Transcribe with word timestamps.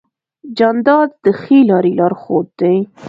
جانداد 0.57 1.09
د 1.23 1.25
ښې 1.39 1.59
لارې 1.69 1.91
لارښود 1.99 2.47
دی. 2.59 2.75